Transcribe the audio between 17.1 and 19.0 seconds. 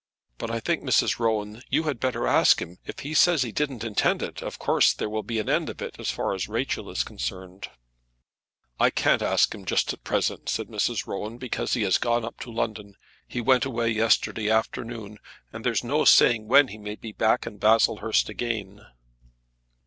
in Baslehurst again."